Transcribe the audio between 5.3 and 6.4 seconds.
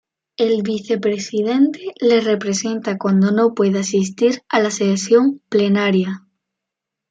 plenaria.